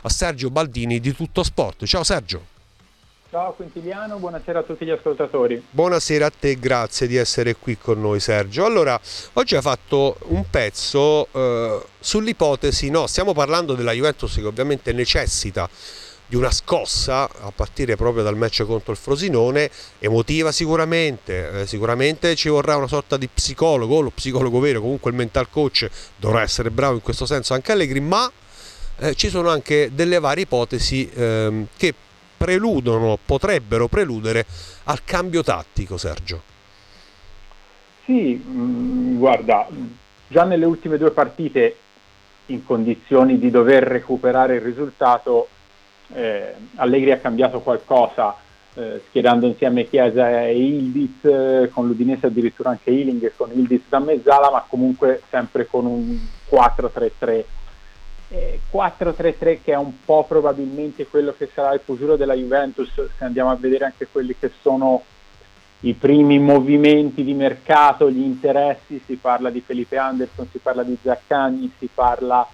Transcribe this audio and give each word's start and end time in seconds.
a 0.00 0.08
Sergio 0.10 0.48
Baldini 0.48 1.00
di 1.00 1.12
Tutto 1.12 1.42
Sport. 1.42 1.84
Ciao 1.84 2.04
Sergio. 2.04 2.40
Ciao 3.30 3.52
Quintiliano, 3.52 4.18
buonasera 4.18 4.60
a 4.60 4.62
tutti 4.62 4.84
gli 4.84 4.90
ascoltatori. 4.90 5.60
Buonasera 5.68 6.26
a 6.26 6.30
te, 6.30 6.56
grazie 6.56 7.08
di 7.08 7.16
essere 7.16 7.56
qui 7.56 7.76
con 7.76 8.00
noi 8.00 8.20
Sergio. 8.20 8.64
Allora, 8.64 9.00
oggi 9.32 9.56
hai 9.56 9.60
fatto 9.60 10.16
un 10.26 10.48
pezzo 10.48 11.26
eh, 11.32 11.82
sull'ipotesi, 11.98 12.90
no, 12.90 13.08
stiamo 13.08 13.32
parlando 13.32 13.74
della 13.74 13.90
Juventus 13.90 14.36
che 14.36 14.44
ovviamente 14.46 14.92
necessita 14.92 15.68
di 16.28 16.36
una 16.36 16.52
scossa 16.52 17.24
a 17.24 17.50
partire 17.52 17.96
proprio 17.96 18.22
dal 18.22 18.36
match 18.36 18.62
contro 18.62 18.92
il 18.92 18.98
Frosinone, 18.98 19.68
emotiva 19.98 20.52
sicuramente, 20.52 21.62
eh, 21.62 21.66
sicuramente 21.66 22.36
ci 22.36 22.48
vorrà 22.48 22.76
una 22.76 22.86
sorta 22.86 23.16
di 23.16 23.26
psicologo, 23.26 23.98
lo 23.98 24.10
psicologo 24.10 24.60
vero, 24.60 24.80
comunque 24.80 25.10
il 25.10 25.16
mental 25.16 25.50
coach 25.50 25.88
dovrà 26.14 26.42
essere 26.42 26.70
bravo 26.70 26.94
in 26.94 27.02
questo 27.02 27.26
senso 27.26 27.52
anche 27.52 27.72
Allegri, 27.72 27.98
ma 27.98 28.30
eh, 28.98 29.14
ci 29.14 29.28
sono 29.28 29.50
anche 29.50 29.90
delle 29.92 30.18
varie 30.18 30.44
ipotesi 30.44 31.10
ehm, 31.12 31.66
che 31.76 31.94
preludono, 32.36 33.18
potrebbero 33.24 33.88
preludere 33.88 34.46
al 34.84 35.02
cambio 35.04 35.42
tattico, 35.42 35.96
Sergio. 35.96 36.42
Sì, 38.04 38.34
mh, 38.34 38.60
mm, 38.60 39.18
guarda, 39.18 39.66
già 40.28 40.44
nelle 40.44 40.64
ultime 40.64 40.98
due 40.98 41.10
partite 41.10 41.76
in 42.46 42.64
condizioni 42.64 43.38
di 43.38 43.50
dover 43.50 43.82
recuperare 43.82 44.56
il 44.56 44.62
risultato 44.62 45.48
eh, 46.14 46.54
Allegri 46.76 47.10
ha 47.10 47.18
cambiato 47.18 47.60
qualcosa 47.60 48.34
eh, 48.74 49.02
schierando 49.08 49.46
insieme 49.46 49.88
Chiesa 49.88 50.46
e 50.46 50.56
Ildiz, 50.56 51.24
eh, 51.24 51.70
con 51.72 51.86
l'Udinese 51.86 52.26
addirittura 52.26 52.70
anche 52.70 52.90
Ealing 52.90 53.32
con 53.36 53.50
Ildiz 53.52 53.82
da 53.88 53.98
mezzala, 53.98 54.50
ma 54.50 54.64
comunque 54.68 55.22
sempre 55.28 55.66
con 55.66 55.84
un 55.84 56.18
4-3-3. 56.48 57.44
4-3-3 58.30 59.60
che 59.62 59.72
è 59.72 59.76
un 59.76 60.04
po' 60.04 60.24
probabilmente 60.24 61.06
quello 61.06 61.34
che 61.36 61.48
sarà 61.52 61.72
il 61.72 61.80
futuro 61.82 62.16
della 62.16 62.34
Juventus, 62.34 62.90
se 62.94 63.24
andiamo 63.24 63.50
a 63.50 63.56
vedere 63.56 63.86
anche 63.86 64.06
quelli 64.10 64.36
che 64.38 64.50
sono 64.60 65.02
i 65.80 65.94
primi 65.94 66.38
movimenti 66.38 67.22
di 67.22 67.34
mercato, 67.34 68.10
gli 68.10 68.20
interessi, 68.20 69.00
si 69.04 69.14
parla 69.14 69.48
di 69.48 69.60
Felipe 69.60 69.96
Anderson, 69.96 70.48
si 70.50 70.58
parla 70.58 70.82
di 70.82 70.96
Zaccagni, 71.00 71.72
si 71.78 71.88
parla 71.92 72.46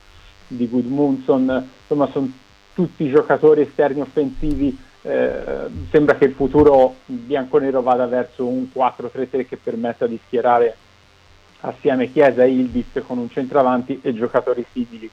di 0.47 0.69
Gudmundsson, 0.69 1.69
insomma 1.81 2.06
sono 2.11 2.31
tutti 2.75 3.09
giocatori 3.09 3.62
esterni 3.62 4.03
offensivi, 4.03 4.78
eh, 5.03 5.69
sembra 5.91 6.16
che 6.16 6.27
il 6.27 6.34
futuro 6.34 6.97
bianconero 7.06 7.81
vada 7.81 8.06
verso 8.06 8.47
un 8.47 8.69
4-3-3 8.72 9.47
che 9.47 9.56
permetta 9.56 10.06
di 10.06 10.20
schierare 10.27 10.77
assieme 11.61 12.12
Chiesa 12.12 12.44
e 12.44 12.50
Ildiz 12.50 13.03
con 13.06 13.19
un 13.19 13.31
centravanti 13.31 14.00
e 14.03 14.12
giocatori 14.12 14.64
simili. 14.70 15.11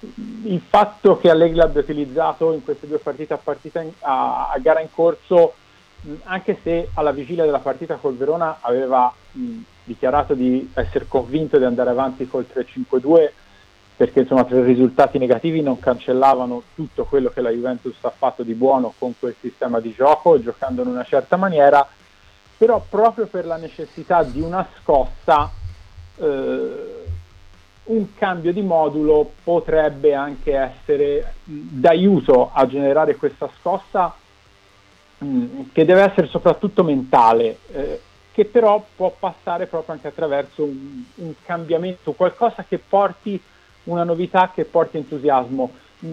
Il 0.00 0.60
fatto 0.68 1.18
che 1.18 1.30
Allegri 1.30 1.60
abbia 1.60 1.80
utilizzato 1.80 2.52
in 2.52 2.62
queste 2.62 2.86
due 2.86 2.98
partite 2.98 3.34
a, 3.34 3.38
partita 3.38 3.80
in, 3.80 3.90
a, 4.00 4.50
a 4.50 4.58
gara 4.58 4.80
in 4.80 4.88
corso, 4.92 5.54
anche 6.24 6.58
se 6.62 6.90
alla 6.94 7.10
vigilia 7.10 7.44
della 7.44 7.58
partita 7.58 7.96
col 7.96 8.16
Verona 8.16 8.58
aveva 8.60 9.12
mh, 9.32 9.58
dichiarato 9.84 10.34
di 10.34 10.70
essere 10.74 11.06
convinto 11.08 11.58
di 11.58 11.64
andare 11.64 11.90
avanti 11.90 12.28
col 12.28 12.46
3-5-2, 12.52 13.30
perché 13.96 14.20
insomma 14.20 14.44
tre 14.44 14.62
risultati 14.62 15.18
negativi 15.18 15.60
non 15.60 15.80
cancellavano 15.80 16.62
tutto 16.76 17.04
quello 17.04 17.30
che 17.30 17.40
la 17.40 17.50
Juventus 17.50 17.96
ha 18.02 18.12
fatto 18.16 18.44
di 18.44 18.54
buono 18.54 18.94
con 18.96 19.14
quel 19.18 19.34
sistema 19.40 19.80
di 19.80 19.92
gioco, 19.92 20.40
giocando 20.40 20.82
in 20.82 20.88
una 20.88 21.02
certa 21.02 21.36
maniera, 21.36 21.84
però 22.56 22.80
proprio 22.88 23.26
per 23.26 23.44
la 23.44 23.56
necessità 23.56 24.22
di 24.22 24.40
una 24.40 24.64
scossa, 24.80 25.50
eh, 26.16 26.97
un 27.88 28.14
cambio 28.14 28.52
di 28.52 28.62
modulo 28.62 29.30
potrebbe 29.42 30.14
anche 30.14 30.54
essere 30.54 31.34
d'aiuto 31.44 32.50
a 32.52 32.66
generare 32.66 33.16
questa 33.16 33.48
scossa 33.58 34.14
che 35.72 35.84
deve 35.84 36.02
essere 36.02 36.26
soprattutto 36.26 36.84
mentale. 36.84 37.58
Eh, 37.72 38.00
che 38.38 38.44
però 38.44 38.84
può 38.94 39.12
passare 39.18 39.66
proprio 39.66 39.94
anche 39.96 40.06
attraverso 40.06 40.62
un, 40.62 41.02
un 41.16 41.32
cambiamento, 41.44 42.12
qualcosa 42.12 42.64
che 42.68 42.78
porti 42.78 43.40
una 43.84 44.04
novità 44.04 44.52
che 44.54 44.64
porti 44.64 44.96
entusiasmo. 44.96 45.72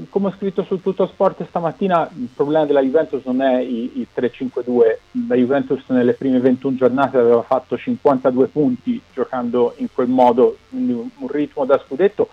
Come 0.10 0.28
ho 0.28 0.32
scritto 0.32 0.64
su 0.64 0.82
Tutto 0.82 1.06
Sport 1.06 1.46
stamattina, 1.48 2.10
il 2.18 2.30
problema 2.34 2.66
della 2.66 2.82
Juventus 2.82 3.24
non 3.24 3.44
è 3.44 3.60
il 3.60 4.08
3-5-2, 4.16 4.98
la 5.28 5.36
Juventus 5.36 5.84
nelle 5.90 6.14
prime 6.14 6.40
21 6.40 6.76
giornate 6.76 7.18
aveva 7.20 7.44
fatto 7.44 7.78
52 7.78 8.48
punti 8.48 9.00
giocando 9.14 9.76
in 9.78 9.88
quel 9.94 10.08
modo, 10.08 10.58
quindi 10.70 10.94
un 10.94 11.28
ritmo 11.28 11.66
da 11.66 11.80
scudetto 11.86 12.30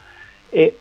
e 0.48 0.78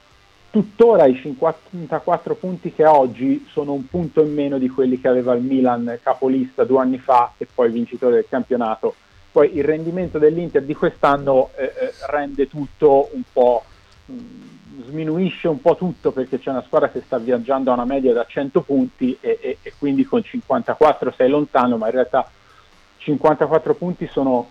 tuttora 0.50 1.06
i 1.08 1.16
54 1.16 2.36
punti 2.36 2.74
che 2.74 2.86
oggi 2.86 3.48
sono 3.52 3.74
un 3.74 3.88
punto 3.88 4.22
in 4.22 4.34
meno 4.34 4.58
di 4.58 4.70
quelli 4.70 5.00
che 5.00 5.10
aveva 5.10 5.34
il 5.34 5.42
Milan 5.42 6.00
capolista 6.02 6.64
due 6.64 6.80
anni 6.80 7.00
fa 7.00 7.34
e 7.38 7.48
poi 7.54 7.70
vincitore 7.70 8.16
del 8.16 8.26
campionato. 8.30 8.96
Poi 9.30 9.58
il 9.58 9.64
rendimento 9.66 10.20
dell'Inter 10.20 10.64
di 10.64 10.74
quest'anno 10.74 11.50
eh, 11.56 11.64
eh 11.64 11.94
rende 12.10 12.48
tutto 12.48 13.10
un 13.14 13.22
po' 13.32 13.64
mm, 14.12 14.52
sminuisce 14.88 15.48
un 15.48 15.62
po' 15.62 15.76
tutto 15.76 16.12
perché 16.12 16.40
c'è 16.40 16.50
una 16.50 16.64
squadra 16.64 16.90
che 16.90 17.02
sta 17.06 17.18
viaggiando 17.18 17.72
a 17.72 17.74
una 17.74 17.86
media 17.86 18.14
da 18.14 18.26
100 18.26 18.62
punti 18.62 19.18
e, 19.20 19.38
e, 19.42 19.58
e 19.62 19.74
quindi 19.78 20.06
con 20.06 20.24
54 20.24 21.14
sei 21.16 21.30
lontano, 21.30 21.78
ma 21.78 21.88
in 21.88 21.94
realtà 21.94 22.30
54 22.98 23.74
punti 23.74 24.08
sono 24.08 24.50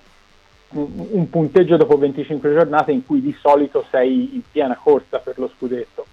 un, 0.71 1.07
un, 1.11 1.31
punteggio 1.31 1.77
dopo 1.77 1.97
25 1.97 2.53
giornate 2.53 2.93
in 2.93 3.05
cui 3.07 3.21
di 3.21 3.35
solito 3.41 3.85
sei 3.91 4.35
in 4.35 4.43
piena 4.51 4.77
corsa 4.77 5.19
per 5.19 5.39
lo 5.39 5.51
scudetto. 5.57 6.07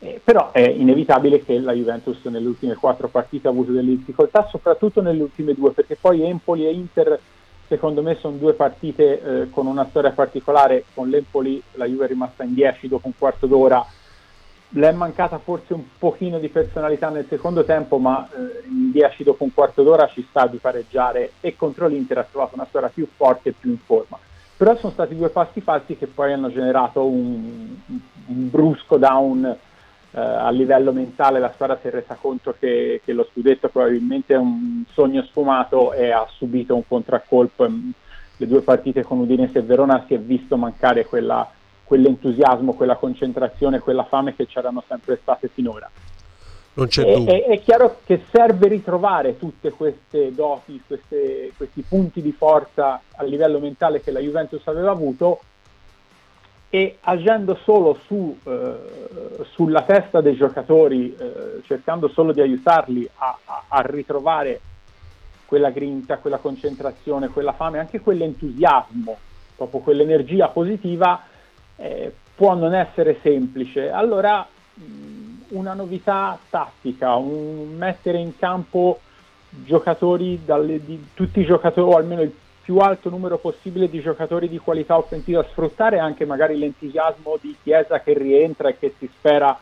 Eh, 0.00 0.20
però 0.22 0.52
è 0.52 0.60
inevitabile 0.60 1.42
che 1.42 1.58
la 1.58 1.72
Juventus 1.72 2.24
nelle 2.26 2.46
ultime 2.46 2.74
quattro 2.74 3.08
partite 3.08 3.48
ha 3.48 3.50
avuto 3.50 3.72
delle 3.72 3.96
difficoltà, 3.96 4.46
soprattutto 4.48 5.00
nelle 5.02 5.22
ultime 5.22 5.54
due, 5.54 5.72
perché 5.72 5.96
poi 6.00 6.22
Empoli 6.22 6.66
e 6.66 6.72
Inter 6.72 7.18
secondo 7.68 8.02
me 8.02 8.16
sono 8.16 8.36
due 8.36 8.54
partite 8.54 9.20
eh, 9.42 9.50
con 9.50 9.66
una 9.66 9.86
storia 9.88 10.10
particolare, 10.10 10.84
con 10.94 11.08
l'Empoli 11.08 11.62
la 11.72 11.84
Juve 11.84 12.06
è 12.06 12.08
rimasta 12.08 12.42
in 12.42 12.54
10 12.54 12.88
dopo 12.88 13.06
un 13.06 13.12
quarto 13.16 13.46
d'ora, 13.46 13.86
le 14.70 14.88
è 14.88 14.92
mancata 14.92 15.38
forse 15.38 15.74
un 15.74 15.84
pochino 15.98 16.38
di 16.38 16.48
personalità 16.48 17.08
nel 17.10 17.26
secondo 17.28 17.64
tempo, 17.64 17.98
ma 17.98 18.26
eh, 18.30 18.68
in 18.68 18.90
10 18.90 19.22
dopo 19.22 19.44
un 19.44 19.52
quarto 19.54 19.82
d'ora 19.82 20.08
ci 20.08 20.26
sta 20.28 20.46
di 20.46 20.56
pareggiare 20.56 21.32
e 21.40 21.56
contro 21.56 21.86
l'Inter 21.86 22.18
ha 22.18 22.26
trovato 22.30 22.54
una 22.54 22.66
storia 22.68 22.88
più 22.88 23.06
forte 23.14 23.50
e 23.50 23.54
più 23.58 23.70
in 23.70 23.78
forma. 23.78 24.18
Però 24.56 24.76
sono 24.76 24.92
stati 24.92 25.14
due 25.14 25.28
passi 25.28 25.60
falsi 25.60 25.96
che 25.96 26.06
poi 26.06 26.32
hanno 26.32 26.50
generato 26.50 27.04
un, 27.04 27.76
un 28.26 28.50
brusco 28.50 28.96
down 28.96 29.56
eh, 30.10 30.20
a 30.20 30.50
livello 30.50 30.92
mentale 30.92 31.38
la 31.38 31.52
squadra 31.52 31.78
si 31.80 31.88
è 31.88 31.90
resa 31.90 32.16
conto 32.20 32.54
che, 32.58 33.00
che, 33.04 33.12
lo 33.12 33.28
scudetto 33.30 33.68
probabilmente 33.68 34.34
è 34.34 34.38
un 34.38 34.84
sogno 34.92 35.22
sfumato 35.22 35.92
e 35.92 36.10
ha 36.10 36.26
subito 36.30 36.74
un 36.74 36.86
contraccolpo. 36.86 37.66
Le 38.40 38.46
due 38.46 38.62
partite 38.62 39.02
con 39.02 39.18
Udinese 39.18 39.58
e 39.58 39.62
Verona 39.62 40.04
si 40.06 40.14
è 40.14 40.18
visto 40.18 40.56
mancare 40.56 41.04
quella, 41.04 41.50
quell'entusiasmo, 41.84 42.72
quella 42.72 42.96
concentrazione, 42.96 43.80
quella 43.80 44.04
fame 44.04 44.34
che 44.34 44.46
c'erano 44.46 44.82
sempre 44.86 45.18
state 45.20 45.48
finora. 45.52 45.90
Non 46.74 46.86
c'è 46.86 47.04
e, 47.04 47.14
dubbio. 47.14 47.32
È, 47.32 47.44
è, 47.46 47.60
chiaro 47.60 47.98
che 48.04 48.22
serve 48.30 48.68
ritrovare 48.68 49.36
tutte 49.36 49.72
queste 49.72 50.32
doti, 50.32 50.80
queste, 50.86 51.52
questi 51.56 51.82
punti 51.82 52.22
di 52.22 52.32
forza 52.32 53.00
a 53.16 53.24
livello 53.24 53.58
mentale 53.58 54.00
che 54.00 54.12
la 54.12 54.20
Juventus 54.20 54.64
aveva 54.66 54.92
avuto 54.92 55.40
e 56.70 56.98
agendo 57.00 57.58
solo 57.64 57.98
su, 58.06 58.36
eh, 58.44 59.44
sulla 59.52 59.82
testa 59.82 60.20
dei 60.20 60.36
giocatori, 60.36 61.14
eh, 61.14 61.62
cercando 61.64 62.08
solo 62.08 62.32
di 62.32 62.40
aiutarli 62.40 63.08
a, 63.16 63.38
a, 63.44 63.64
a, 63.68 63.80
ritrovare 63.80 64.60
quella 65.46 65.70
grinta, 65.70 66.18
quella 66.18 66.36
concentrazione, 66.36 67.28
quella 67.28 67.54
fame, 67.54 67.78
anche 67.78 68.00
quell'entusiasmo, 68.00 69.16
proprio 69.56 69.80
quell'energia 69.80 70.48
positiva, 70.48 71.22
eh, 71.76 72.12
può 72.34 72.54
non 72.54 72.74
essere 72.74 73.18
semplice. 73.22 73.90
Allora 73.90 74.46
una 75.48 75.72
novità 75.72 76.38
tattica, 76.50 77.14
un 77.14 77.74
mettere 77.76 78.18
in 78.18 78.36
campo 78.36 79.00
giocatori, 79.48 80.44
dalle, 80.44 80.84
di, 80.84 81.06
tutti 81.14 81.40
i 81.40 81.46
giocatori, 81.46 81.90
o 81.90 81.96
almeno 81.96 82.20
il 82.20 82.32
più 82.68 82.76
alto 82.80 83.08
numero 83.08 83.38
possibile 83.38 83.88
di 83.88 84.02
giocatori 84.02 84.46
di 84.46 84.58
qualità 84.58 84.98
offensiva, 84.98 85.42
sfruttare 85.42 86.00
anche 86.00 86.26
magari 86.26 86.58
l'entusiasmo 86.58 87.38
di 87.40 87.56
Chiesa 87.62 88.00
che 88.00 88.12
rientra 88.12 88.68
e 88.68 88.78
che 88.78 88.92
si 88.98 89.08
spera 89.10 89.58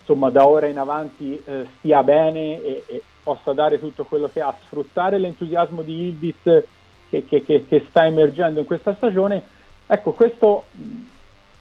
insomma 0.00 0.28
da 0.28 0.44
ora 0.48 0.66
in 0.66 0.76
avanti 0.76 1.40
eh, 1.44 1.68
stia 1.78 2.02
bene 2.02 2.60
e, 2.60 2.82
e, 2.88 3.02
possa 3.22 3.52
dare 3.52 3.78
tutto 3.78 4.02
quello 4.06 4.28
che 4.28 4.40
ha, 4.40 4.52
sfruttare. 4.64 5.18
L'entusiasmo 5.18 5.82
di 5.82 6.08
Ildiz 6.08 6.42
che, 7.08 7.24
che, 7.24 7.44
che, 7.44 7.64
che 7.68 7.86
sta 7.88 8.06
emergendo 8.06 8.58
in 8.58 8.66
questa 8.66 8.92
stagione, 8.96 9.40
ecco 9.86 10.10
questo 10.10 10.64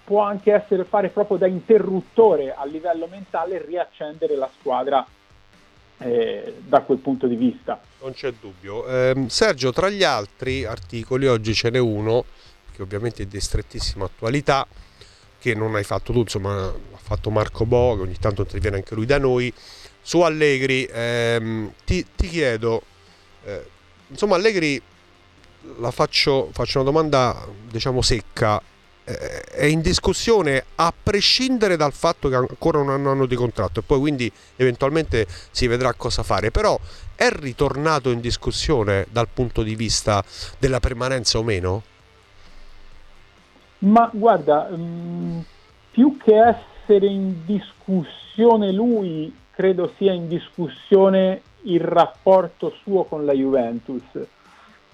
può 0.03 0.21
anche 0.21 0.51
essere 0.51 0.83
fare 0.83 1.09
proprio 1.09 1.37
da 1.37 1.45
interruttore 1.45 2.55
a 2.55 2.65
livello 2.65 3.05
mentale 3.05 3.63
riaccendere 3.63 4.35
la 4.35 4.49
squadra 4.57 5.05
eh, 6.01 6.55
da 6.65 6.81
quel 6.81 6.97
punto 6.97 7.27
di 7.27 7.35
vista. 7.35 7.79
Non 8.01 8.13
c'è 8.13 8.33
dubbio. 8.39 8.87
Eh, 8.87 9.25
Sergio, 9.27 9.71
tra 9.71 9.89
gli 9.89 10.03
altri 10.03 10.65
articoli, 10.65 11.27
oggi 11.27 11.53
ce 11.53 11.69
n'è 11.69 11.79
uno 11.79 12.25
che 12.73 12.81
ovviamente 12.81 13.23
è 13.23 13.25
di 13.25 13.39
strettissima 13.39 14.05
attualità, 14.05 14.65
che 15.39 15.53
non 15.53 15.75
hai 15.75 15.83
fatto 15.83 16.11
tu, 16.13 16.19
insomma 16.19 16.65
ha 16.65 16.97
fatto 16.97 17.29
Marco 17.29 17.65
Bo, 17.65 17.95
che 17.95 18.01
ogni 18.01 18.17
tanto 18.17 18.41
interviene 18.41 18.77
anche 18.77 18.95
lui 18.95 19.05
da 19.05 19.17
noi. 19.17 19.53
Su 20.01 20.21
Allegri 20.21 20.87
ehm, 20.91 21.73
ti, 21.85 22.05
ti, 22.15 22.27
chiedo, 22.27 22.81
eh, 23.43 23.65
insomma 24.07 24.35
Allegri 24.35 24.81
la 25.77 25.91
faccio, 25.91 26.49
faccio 26.51 26.79
una 26.79 26.89
domanda 26.89 27.47
diciamo 27.69 28.01
secca, 28.01 28.61
è 29.17 29.65
in 29.65 29.81
discussione 29.81 30.63
a 30.75 30.91
prescindere 30.91 31.75
dal 31.75 31.93
fatto 31.93 32.29
che 32.29 32.35
ancora 32.35 32.79
non 32.79 32.89
hanno 32.89 33.11
anno 33.11 33.25
di 33.25 33.35
contratto 33.35 33.79
e 33.79 33.83
poi 33.83 33.99
quindi 33.99 34.31
eventualmente 34.55 35.27
si 35.51 35.67
vedrà 35.67 35.93
cosa 35.93 36.23
fare, 36.23 36.51
però 36.51 36.79
è 37.15 37.29
ritornato 37.29 38.09
in 38.09 38.19
discussione 38.19 39.05
dal 39.09 39.27
punto 39.27 39.63
di 39.63 39.75
vista 39.75 40.23
della 40.57 40.79
permanenza 40.79 41.37
o 41.37 41.43
meno? 41.43 41.83
Ma 43.79 44.09
guarda, 44.13 44.69
mh, 44.69 44.75
mm, 44.75 45.39
più 45.91 46.17
che 46.17 46.35
essere 46.35 47.07
in 47.07 47.45
discussione 47.45 48.71
lui, 48.71 49.33
credo 49.51 49.93
sia 49.97 50.13
in 50.13 50.27
discussione 50.27 51.41
il 51.63 51.81
rapporto 51.81 52.73
suo 52.81 53.03
con 53.03 53.25
la 53.25 53.33
Juventus 53.33 54.03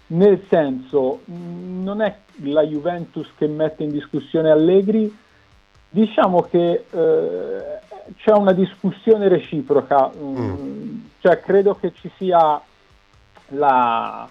nel 0.08 0.46
senso 0.50 1.22
non 1.26 2.02
è 2.02 2.16
la 2.44 2.64
Juventus 2.64 3.30
che 3.38 3.48
mette 3.48 3.84
in 3.84 3.92
discussione 3.92 4.50
Allegri, 4.50 5.14
diciamo 5.90 6.42
che 6.44 6.86
eh, 6.90 7.80
c'è 8.16 8.32
una 8.32 8.54
discussione 8.54 9.28
reciproca, 9.28 10.12
mm. 10.16 10.38
mm. 10.38 11.06
cioè 11.20 11.40
credo 11.40 11.76
che 11.76 11.94
ci 11.94 12.10
sia 12.16 12.62
la, 13.50 14.30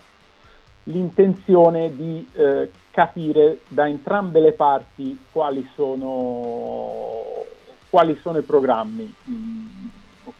l'intenzione 0.85 1.95
di 1.95 2.27
eh, 2.33 2.71
capire 2.91 3.61
da 3.69 3.87
entrambe 3.87 4.41
le 4.41 4.53
parti 4.53 5.27
quali 5.31 5.69
sono, 5.75 7.45
quali 7.91 8.19
sono 8.23 8.39
i 8.39 8.43
programmi, 8.43 9.15
mh, 9.25 9.33
mm, 9.33 9.89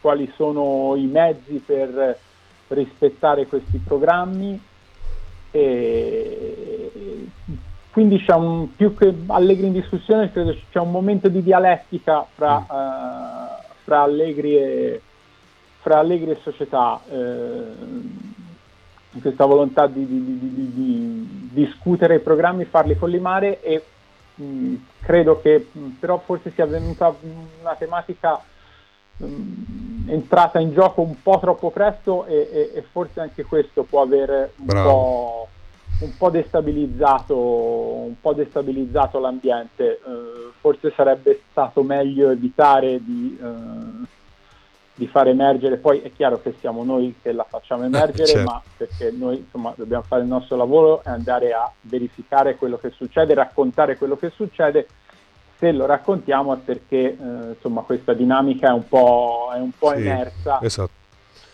quali 0.01 0.31
sono 0.35 0.95
i 0.95 1.05
mezzi 1.05 1.61
per 1.63 2.17
rispettare 2.69 3.45
questi 3.45 3.77
programmi 3.77 4.59
e 5.57 6.67
quindi 7.97 8.23
c'è 8.23 8.35
un, 8.35 8.75
più 8.75 8.95
che 8.95 9.11
Allegri 9.25 9.67
in 9.67 9.73
discussione, 9.73 10.31
credo 10.31 10.55
c'è 10.69 10.79
un 10.79 10.91
momento 10.91 11.29
di 11.29 11.41
dialettica 11.41 12.27
fra, 12.31 12.59
mm. 12.59 12.63
uh, 12.63 13.63
fra, 13.83 14.03
Allegri, 14.03 14.55
e, 14.55 15.01
fra 15.79 15.97
Allegri 15.97 16.29
e 16.29 16.37
società, 16.43 17.01
uh, 17.07 19.19
questa 19.19 19.45
volontà 19.45 19.87
di, 19.87 20.05
di, 20.05 20.23
di, 20.23 20.73
di, 20.73 21.49
discutere 21.53 22.17
i 22.17 22.19
programmi, 22.19 22.65
farli 22.65 22.95
collimare 22.95 23.63
e 23.63 23.83
mh, 24.35 24.43
mm, 24.43 24.75
credo 25.01 25.41
che 25.41 25.65
mh, 25.71 25.87
però 25.99 26.21
forse 26.23 26.51
sia 26.53 26.67
venuta 26.67 27.11
una 27.61 27.73
tematica 27.73 28.39
mh, 29.17 29.25
entrata 30.07 30.59
in 30.59 30.73
gioco 30.73 31.01
un 31.01 31.21
po' 31.21 31.39
troppo 31.39 31.69
presto 31.69 32.25
e, 32.25 32.49
e, 32.51 32.71
e 32.75 32.81
forse 32.91 33.19
anche 33.19 33.43
questo 33.43 33.83
può 33.83 34.01
avere 34.01 34.53
un 34.57 34.65
po', 34.65 35.47
un 36.01 36.17
po', 36.17 36.29
destabilizzato, 36.29 37.37
un 37.37 38.19
po' 38.19 38.33
destabilizzato 38.33 39.19
l'ambiente. 39.19 39.99
Uh, 40.03 40.51
forse 40.59 40.91
sarebbe 40.95 41.41
stato 41.51 41.83
meglio 41.83 42.29
evitare 42.29 43.03
di, 43.03 43.37
uh, 43.39 44.05
di, 44.95 45.07
far 45.07 45.27
emergere, 45.27 45.77
poi 45.77 46.01
è 46.01 46.11
chiaro 46.11 46.41
che 46.41 46.55
siamo 46.59 46.83
noi 46.83 47.15
che 47.21 47.31
la 47.31 47.45
facciamo 47.47 47.83
eh, 47.83 47.87
emergere, 47.87 48.23
eh, 48.23 48.35
certo. 48.35 48.49
ma 48.49 48.61
perché 48.75 49.11
noi 49.11 49.37
insomma, 49.37 49.73
dobbiamo 49.75 50.03
fare 50.03 50.21
il 50.23 50.27
nostro 50.27 50.55
lavoro 50.55 51.03
e 51.03 51.09
andare 51.09 51.53
a 51.53 51.71
verificare 51.81 52.55
quello 52.55 52.77
che 52.77 52.91
succede, 52.91 53.33
raccontare 53.33 53.97
quello 53.97 54.15
che 54.15 54.29
succede 54.29 54.87
se 55.57 55.71
lo 55.71 55.85
raccontiamo 55.85 56.53
è 56.53 56.57
perché 56.57 57.17
eh, 57.19 57.49
insomma, 57.55 57.81
questa 57.81 58.13
dinamica 58.13 58.69
è 58.69 58.73
un 58.73 58.87
po', 58.87 59.49
è 59.53 59.59
un 59.59 59.71
po 59.77 59.89
sì, 59.91 60.01
emersa. 60.01 60.59
Esatto. 60.61 60.91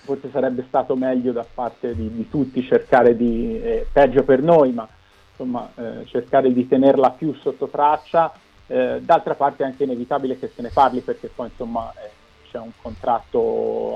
Forse 0.04 0.30
sarebbe 0.32 0.66
stato 0.68 0.96
meglio 0.96 1.32
da 1.32 1.46
parte 1.52 1.96
di, 1.96 2.14
di 2.14 2.30
tutti 2.30 2.62
cercare 2.64 3.16
di, 3.16 3.62
eh, 3.62 3.88
peggio 3.92 4.24
per 4.24 4.42
noi, 4.42 4.74
ma 4.74 4.88
insomma, 5.30 5.72
eh, 5.76 6.06
cercare 6.06 6.52
di 6.52 6.68
tenerla 6.68 7.12
più 7.12 7.34
sotto 7.36 7.68
traccia. 7.68 8.34
Eh, 8.68 9.00
d'altra 9.02 9.36
parte 9.36 9.64
è 9.64 9.66
anche 9.66 9.84
inevitabile 9.84 10.38
che 10.38 10.52
se 10.54 10.62
ne 10.62 10.70
parli 10.70 11.02
perché 11.02 11.30
poi 11.34 11.48
insomma 11.48 11.92
eh, 11.96 12.10
c'è 12.50 12.60
un 12.60 12.72
contratto 12.82 13.40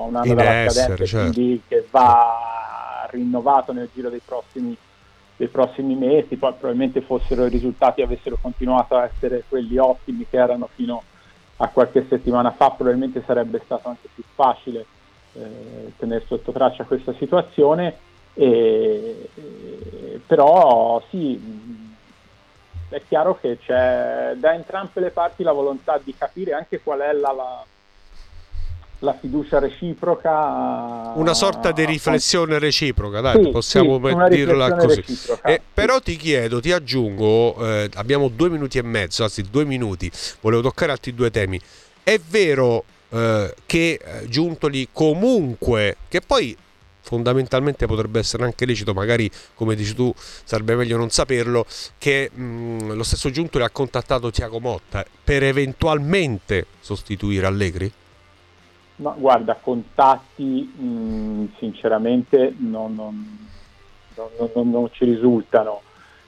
a 0.02 0.04
un 0.04 0.16
anno 0.16 0.26
In 0.26 0.34
dalla 0.34 0.50
essere, 0.50 1.06
certo. 1.06 1.30
quindi 1.30 1.62
che 1.66 1.86
va 1.90 3.06
rinnovato 3.10 3.72
nel 3.72 3.88
giro 3.92 4.08
dei 4.08 4.20
prossimi 4.24 4.76
dei 5.38 5.46
prossimi 5.46 5.94
mesi, 5.94 6.36
poi 6.36 6.52
probabilmente 6.52 7.00
fossero 7.00 7.46
i 7.46 7.48
risultati 7.48 8.02
avessero 8.02 8.36
continuato 8.40 8.96
a 8.96 9.04
essere 9.04 9.44
quelli 9.48 9.78
ottimi 9.78 10.26
che 10.28 10.36
erano 10.36 10.68
fino 10.74 11.00
a 11.58 11.68
qualche 11.68 12.06
settimana 12.08 12.50
fa, 12.50 12.70
probabilmente 12.70 13.22
sarebbe 13.24 13.60
stato 13.64 13.88
anche 13.88 14.08
più 14.12 14.24
facile 14.34 14.84
eh, 15.34 15.92
tenere 15.96 16.24
sotto 16.26 16.50
traccia 16.50 16.82
questa 16.84 17.12
situazione, 17.14 17.96
e, 18.34 19.28
e, 19.32 20.20
però 20.26 21.00
sì, 21.08 21.40
è 22.88 23.00
chiaro 23.06 23.38
che 23.40 23.58
c'è 23.58 24.34
da 24.36 24.54
entrambe 24.54 25.00
le 25.00 25.10
parti 25.10 25.44
la 25.44 25.52
volontà 25.52 26.00
di 26.02 26.14
capire 26.18 26.54
anche 26.54 26.80
qual 26.80 26.98
è 26.98 27.12
la, 27.12 27.30
la 27.30 27.64
la 29.00 29.16
fiducia 29.18 29.58
reciproca. 29.58 31.12
Una 31.14 31.34
sorta 31.34 31.72
di 31.72 31.84
riflessione 31.84 32.58
reciproca, 32.58 33.20
dai, 33.20 33.44
sì, 33.44 33.50
possiamo 33.50 34.00
sì, 34.08 34.28
dirla 34.28 34.74
così. 34.74 35.04
Eh, 35.44 35.60
però 35.72 36.00
ti 36.00 36.16
chiedo, 36.16 36.60
ti 36.60 36.72
aggiungo, 36.72 37.56
eh, 37.64 37.90
abbiamo 37.94 38.28
due 38.28 38.50
minuti 38.50 38.78
e 38.78 38.82
mezzo, 38.82 39.22
anzi 39.22 39.42
due 39.42 39.64
minuti, 39.64 40.10
volevo 40.40 40.62
toccare 40.62 40.92
altri 40.92 41.14
due 41.14 41.30
temi. 41.30 41.60
È 42.02 42.18
vero 42.28 42.84
eh, 43.10 43.54
che 43.66 44.00
eh, 44.02 44.28
Giuntoli 44.28 44.88
comunque, 44.92 45.96
che 46.08 46.20
poi 46.20 46.56
fondamentalmente 47.00 47.86
potrebbe 47.86 48.18
essere 48.18 48.44
anche 48.44 48.66
lecito, 48.66 48.92
magari 48.92 49.30
come 49.54 49.74
dici 49.74 49.94
tu 49.94 50.12
sarebbe 50.16 50.74
meglio 50.74 50.96
non 50.96 51.08
saperlo, 51.08 51.64
che 51.96 52.30
mh, 52.32 52.42
mm, 52.42 52.90
lo 52.92 53.02
stesso 53.02 53.30
Giuntoli 53.30 53.64
ha 53.64 53.70
contattato 53.70 54.30
Tiago 54.30 54.60
Motta 54.60 55.04
per 55.22 55.42
eventualmente 55.44 56.66
sostituire 56.80 57.46
Allegri? 57.46 57.90
Ma 58.98 59.14
guarda, 59.16 59.54
contatti 59.60 60.72
mh, 60.76 60.84
mm, 60.84 61.44
sinceramente 61.58 62.54
non, 62.58 62.94
non, 62.94 64.50
non, 64.54 64.70
non, 64.70 64.88
ci 64.92 65.04
risultano. 65.04 65.82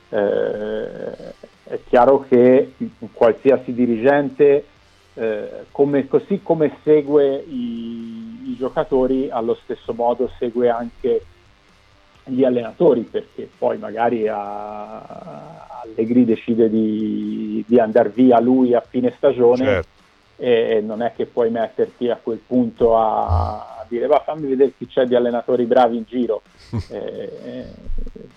Eh, 0.08 1.34
è 1.64 1.78
chiaro 1.88 2.24
che 2.28 2.74
qualsiasi 3.12 3.72
dirigente, 3.72 4.64
eh, 5.14 5.64
come, 5.72 6.06
così 6.06 6.42
come 6.42 6.76
segue 6.84 7.38
i, 7.38 8.50
i, 8.50 8.56
giocatori, 8.56 9.28
allo 9.30 9.58
stesso 9.62 9.92
modo 9.92 10.30
segue 10.38 10.68
anche 10.68 11.24
gli 12.24 12.44
allenatori, 12.44 13.00
perché 13.02 13.48
poi 13.58 13.78
magari 13.78 14.28
a, 14.28 15.80
Allegri 15.82 16.24
decide 16.24 16.70
di, 16.70 17.64
di 17.66 17.80
andare 17.80 18.10
via 18.10 18.38
lui 18.38 18.74
a 18.74 18.80
fine 18.80 19.12
stagione. 19.16 19.64
Certo 19.64 19.99
e 20.40 20.80
non 20.82 21.02
è 21.02 21.12
che 21.14 21.26
puoi 21.26 21.50
metterti 21.50 22.08
a 22.08 22.18
quel 22.20 22.38
punto 22.38 22.96
a, 22.96 23.84
dire 23.88 24.06
va 24.06 24.22
fammi 24.24 24.46
vedere 24.46 24.72
chi 24.78 24.86
c'è 24.86 25.04
di 25.04 25.14
allenatori 25.14 25.66
bravi 25.66 25.98
in 25.98 26.04
giro. 26.06 26.42
eh, 26.88 27.68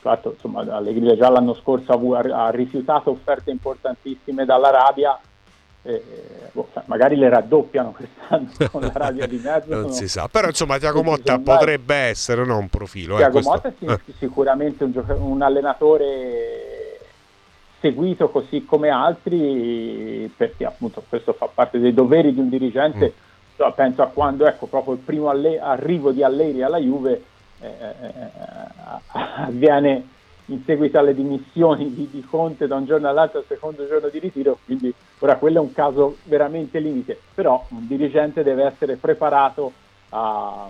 fatto, 0.03 0.31
insomma, 0.31 0.61
Allegri 0.75 1.15
già 1.15 1.29
l'anno 1.29 1.53
scorso 1.53 1.93
ha, 1.93 2.45
ha, 2.45 2.49
rifiutato 2.49 3.11
offerte 3.11 3.51
importantissime 3.51 4.43
dall'Arabia. 4.43 5.17
Eh, 5.85 6.01
boh, 6.51 6.69
magari 6.85 7.15
le 7.15 7.29
raddoppiano 7.29 7.91
quest'anno 7.91 8.49
con 8.69 8.81
l'Arabia 8.81 9.25
di 9.25 9.39
mezzo. 9.41 9.69
non 9.73 9.91
si 9.91 10.09
sa, 10.09 10.27
però 10.27 10.47
insomma 10.47 10.77
Tiago 10.77 11.03
Motta 11.03 11.39
potrebbe 11.39 11.95
essere 11.95 12.43
no, 12.43 12.57
un 12.57 12.67
profilo. 12.67 13.15
Tiago 13.15 13.39
eh, 13.39 13.41
Motta 13.43 13.73
è 13.77 13.91
eh. 13.91 13.99
sicuramente 14.19 14.83
un, 14.83 14.91
gioca- 14.91 15.15
un 15.15 15.41
allenatore 15.41 16.72
seguito 17.83 18.29
così 18.29 18.63
come 18.63 18.87
altri 18.87 20.31
perché 20.37 20.63
appunto 20.63 21.03
questo 21.09 21.33
fa 21.33 21.49
parte 21.53 21.79
dei 21.79 21.93
doveri 21.93 22.33
di 22.33 22.39
un 22.39 22.47
dirigente 22.47 23.13
mm. 23.61 23.71
penso 23.75 24.01
a 24.01 24.07
quando 24.07 24.47
ecco 24.47 24.67
proprio 24.67 24.93
il 24.93 25.01
primo 25.01 25.27
alle- 25.27 25.59
arrivo 25.59 26.13
di 26.13 26.23
Allegri 26.23 26.63
alla 26.63 26.77
Juve 26.77 27.21
eh, 27.59 27.67
eh, 27.67 28.07
eh 28.07 28.41
avviene 29.11 30.07
in 30.45 30.63
seguito 30.65 30.97
alle 30.97 31.13
dimissioni 31.13 31.93
di, 31.93 32.07
di, 32.09 32.21
Conte 32.21 32.67
da 32.67 32.75
un 32.75 32.85
giorno 32.85 33.09
all'altro 33.09 33.39
al 33.39 33.45
secondo 33.47 33.85
giorno 33.85 34.07
di 34.07 34.19
ritiro 34.19 34.59
quindi 34.63 34.93
ora 35.19 35.35
quello 35.35 35.57
è 35.57 35.61
un 35.61 35.73
caso 35.73 36.17
veramente 36.23 36.79
limite 36.79 37.19
però 37.33 37.65
un 37.69 37.85
dirigente 37.85 38.43
deve 38.43 38.63
essere 38.63 38.95
preparato 38.95 39.73
a, 40.09 40.69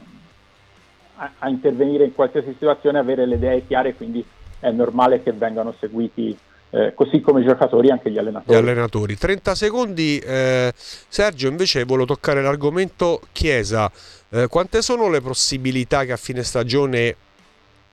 a, 1.17 1.31
a 1.37 1.47
intervenire 1.47 2.05
in 2.05 2.15
qualsiasi 2.15 2.53
situazione 2.53 2.97
avere 2.97 3.27
le 3.27 3.35
idee 3.35 3.67
chiare 3.67 3.93
quindi 3.93 4.25
è 4.59 4.71
normale 4.71 5.21
che 5.21 5.31
vengano 5.31 5.75
seguiti 5.79 6.35
eh, 6.73 6.93
così 6.95 7.21
come 7.21 7.41
i 7.41 7.45
giocatori 7.45 7.91
anche 7.91 8.09
gli 8.09 8.17
allenatori. 8.17 8.57
Gli 8.57 8.59
allenatori. 8.59 9.15
30 9.15 9.53
secondi, 9.53 10.17
eh, 10.17 10.73
Sergio, 10.75 11.47
invece 11.47 11.83
volevo 11.83 12.07
toccare 12.07 12.41
l'argomento 12.41 13.21
Chiesa. 13.31 13.91
Eh, 14.29 14.47
quante 14.47 14.81
sono 14.81 15.07
le 15.07 15.21
possibilità 15.21 16.03
che 16.03 16.13
a 16.13 16.17
fine 16.17 16.41
stagione 16.41 17.15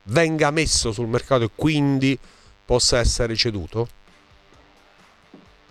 venga 0.05 0.51
messo 0.51 0.93
sul 0.93 1.09
mercato 1.09 1.45
e 1.45 1.51
quindi 1.55 2.19
possa 2.65 2.99
essere 2.99 3.37
ceduto? 3.37 3.89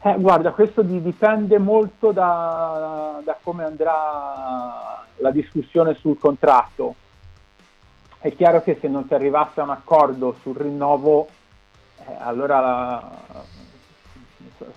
Eh, 0.03 0.15
guarda, 0.19 0.51
questo 0.51 0.83
dipende 0.83 1.57
molto 1.57 2.11
da, 2.11 3.19
da, 3.23 3.37
come 3.41 3.63
andrà 3.63 5.03
la 5.15 5.31
discussione 5.31 5.95
sul 5.95 6.19
contratto. 6.19 6.93
È 8.19 8.31
chiaro 8.35 8.61
che 8.61 8.77
se 8.79 8.87
non 8.87 9.07
si 9.07 9.15
arrivasse 9.15 9.61
a 9.61 9.63
un 9.63 9.71
accordo 9.71 10.35
sul 10.43 10.55
rinnovo, 10.55 11.27
eh, 12.07 12.15
allora 12.19 13.47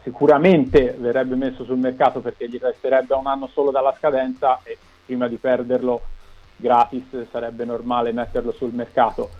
sicuramente 0.02 0.94
verrebbe 0.98 1.34
messo 1.34 1.64
sul 1.64 1.78
mercato 1.78 2.20
perché 2.20 2.48
gli 2.48 2.58
resterebbe 2.58 3.14
un 3.14 3.26
anno 3.26 3.48
solo 3.52 3.70
dalla 3.70 3.94
scadenza 3.98 4.60
e 4.62 4.76
prima 5.04 5.28
di 5.28 5.36
perderlo 5.36 6.02
gratis 6.56 7.26
sarebbe 7.30 7.64
normale 7.64 8.12
metterlo 8.12 8.52
sul 8.52 8.72
mercato. 8.72 9.30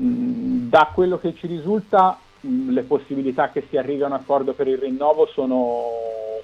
Mm, 0.00 0.68
da 0.68 0.90
quello 0.94 1.18
che 1.18 1.34
ci 1.34 1.46
risulta 1.46 2.18
mm, 2.46 2.70
le 2.70 2.82
possibilità 2.82 3.50
che 3.50 3.66
si 3.68 3.76
arrivi 3.76 4.02
a 4.02 4.06
un 4.06 4.12
accordo 4.12 4.52
per 4.52 4.68
il 4.68 4.78
rinnovo 4.78 5.26
sono, 5.26 5.82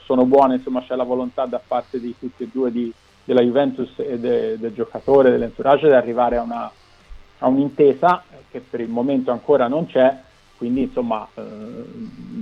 sono 0.05 0.25
buone, 0.25 0.57
insomma 0.57 0.83
c'è 0.83 0.97
la 0.97 1.05
volontà 1.05 1.47
da 1.47 1.61
parte 1.65 2.01
di 2.01 2.15
tutti 2.19 2.43
e 2.43 2.49
due 2.53 2.73
di, 2.73 2.93
della 3.23 3.43
Juventus 3.43 3.91
e 3.97 4.19
de, 4.19 4.59
del 4.59 4.75
giocatore, 4.75 5.31
dell'entourage, 5.31 5.87
di 5.87 5.95
arrivare 5.95 6.37
a, 6.37 6.43
una, 6.43 6.71
a 7.39 7.47
un'intesa 7.47 8.25
che 8.51 8.61
per 8.61 8.81
il 8.81 8.89
momento 8.89 9.31
ancora 9.31 9.69
non 9.69 9.87
c'è, 9.87 10.17
quindi 10.57 10.83
insomma 10.83 11.27
eh, 11.35 11.43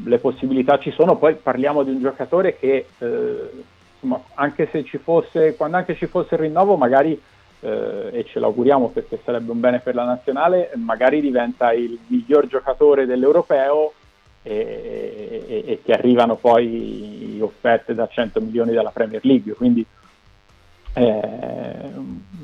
le 0.04 0.19
possibilità 0.19 0.78
ci 0.78 0.90
sono, 0.90 1.16
poi 1.16 1.35
parliamo 1.35 1.83
di 1.83 1.90
un 1.90 2.00
giocatore 2.00 2.57
che 2.59 2.87
eh, 2.99 3.50
insomma, 3.95 4.23
anche 4.35 4.69
se 4.71 4.85
ci 4.85 4.99
fosse, 4.99 5.57
quando 5.57 5.76
anche 5.76 5.97
ci 5.97 6.07
fosse 6.07 6.35
il 6.35 6.40
rinnovo 6.40 6.76
magari 6.76 7.21
eh, 7.61 8.11
e 8.12 8.25
ce 8.25 8.40
l'auguriamo 8.40 8.88
perché 8.88 9.21
sarebbe 9.25 9.50
un 9.50 9.61
bene 9.61 9.78
per 9.78 9.95
la 9.95 10.04
nazionale, 10.04 10.71
magari 10.75 11.21
diventa 11.21 11.73
il 11.73 11.99
miglior 12.09 12.47
giocatore 12.47 13.07
dell'europeo 13.07 13.92
e, 14.42 15.45
e, 15.47 15.62
e 15.66 15.83
ti 15.83 15.92
arrivano 15.92 16.35
poi 16.35 17.38
offerte 17.40 17.95
da 17.95 18.09
100 18.09 18.40
milioni 18.40 18.73
dalla 18.73 18.90
Premier 18.90 19.25
League. 19.25 19.52
Quindi 19.54 19.87
eh, 20.95 21.90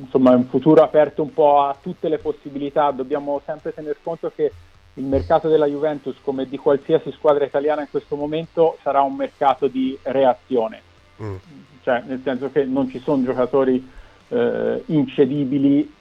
insomma 0.01 0.33
è 0.33 0.37
un 0.37 0.47
futuro 0.47 0.83
aperto 0.83 1.23
un 1.23 1.35
po' 1.35 1.63
a 1.63 1.77
tutte 1.81 2.09
le 2.09 2.19
possibilità, 2.19 2.91
dobbiamo 2.93 3.41
sempre 3.45 3.75
tener 3.75 3.97
conto 4.03 4.33
che 4.35 4.53
il 4.99 5.05
mercato 5.05 5.49
della 5.49 5.67
Juventus, 5.67 6.17
come 6.23 6.47
di 6.47 6.59
qualsiasi 6.59 7.13
squadra 7.13 7.45
italiana 7.45 7.83
in 7.83 7.89
questo 7.91 8.17
momento, 8.17 8.79
sarà 8.83 9.01
un 9.01 9.15
mercato 9.15 9.69
di 9.69 9.97
reazione, 10.03 10.83
mm. 11.23 11.37
cioè 11.83 12.03
nel 12.07 12.21
senso 12.23 12.51
che 12.51 12.65
non 12.65 12.91
ci 12.91 12.99
sono 12.99 13.23
giocatori 13.23 13.89
eh, 14.29 14.83
incedibili 14.87 15.95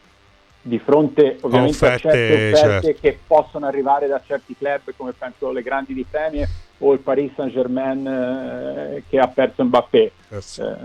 di 0.59 0.79
fronte 0.79 1.37
ovviamente 1.41 1.77
offerte, 1.77 2.07
a 2.07 2.11
certe 2.11 2.51
offerte 2.51 2.81
certo. 2.81 2.99
che 2.99 3.19
possono 3.25 3.67
arrivare 3.67 4.07
da 4.07 4.21
certi 4.25 4.53
club 4.57 4.93
come 4.97 5.13
penso 5.13 5.51
le 5.51 5.61
grandi 5.61 5.93
di 5.93 6.05
Premier 6.09 6.47
o 6.79 6.91
il 6.91 6.99
Paris 6.99 7.31
Saint 7.35 7.53
Germain 7.53 8.05
eh, 8.05 9.03
che 9.07 9.17
ha 9.17 9.27
perso 9.29 9.63
Mbappé 9.63 10.11
yes. 10.27 10.57
eh, 10.57 10.75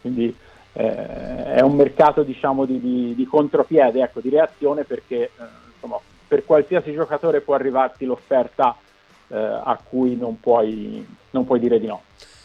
quindi 0.00 0.34
eh, 0.72 1.44
è 1.54 1.60
un 1.60 1.76
mercato 1.76 2.24
diciamo 2.24 2.64
di, 2.64 2.80
di, 2.80 3.14
di 3.14 3.24
contropiede 3.24 4.02
ecco, 4.02 4.18
di 4.18 4.30
reazione 4.30 4.82
perché 4.82 5.30
eh, 5.38 5.69
per 6.30 6.44
qualsiasi 6.44 6.92
giocatore 6.92 7.40
può 7.40 7.56
arrivarti 7.56 8.04
l'offerta 8.04 8.76
eh, 9.26 9.36
a 9.36 9.76
cui 9.82 10.16
non 10.16 10.38
puoi, 10.38 11.04
non 11.30 11.44
puoi 11.44 11.58
dire 11.58 11.80
di 11.80 11.86
no 11.88 12.02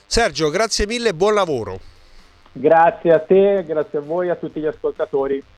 Sergio 0.07 0.49
grazie 0.49 0.87
mille 0.87 1.13
buon 1.13 1.35
lavoro 1.35 1.79
Grazie 2.57 3.11
a 3.11 3.19
te, 3.19 3.65
grazie 3.67 3.97
a 3.97 4.01
voi 4.01 4.27
e 4.27 4.29
a 4.29 4.35
tutti 4.37 4.61
gli 4.61 4.65
ascoltatori. 4.65 5.43